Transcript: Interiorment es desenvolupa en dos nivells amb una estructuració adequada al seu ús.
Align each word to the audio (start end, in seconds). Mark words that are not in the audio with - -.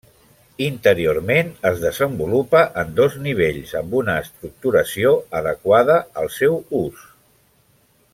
Interiorment 0.67 1.51
es 1.69 1.81
desenvolupa 1.83 2.63
en 2.83 2.95
dos 3.01 3.17
nivells 3.27 3.75
amb 3.81 3.93
una 3.99 4.15
estructuració 4.23 5.13
adequada 5.41 5.99
al 6.23 6.33
seu 6.41 6.57
ús. 6.81 7.05